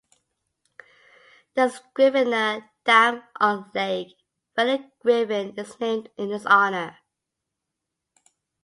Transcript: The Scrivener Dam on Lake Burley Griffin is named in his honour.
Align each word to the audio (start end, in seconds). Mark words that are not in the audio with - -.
The 1.53 1.69
Scrivener 1.69 2.71
Dam 2.83 3.21
on 3.39 3.69
Lake 3.75 4.17
Burley 4.55 4.91
Griffin 4.99 5.53
is 5.55 5.79
named 5.79 6.09
in 6.17 6.31
his 6.31 6.47
honour. 6.47 6.97